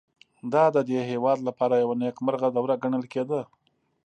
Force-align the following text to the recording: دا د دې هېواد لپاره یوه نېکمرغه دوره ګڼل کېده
دا 0.53 0.63
د 0.75 0.77
دې 0.89 0.99
هېواد 1.11 1.39
لپاره 1.47 1.73
یوه 1.83 1.95
نېکمرغه 2.01 2.47
دوره 2.57 2.75
ګڼل 2.83 3.03
کېده 3.13 3.41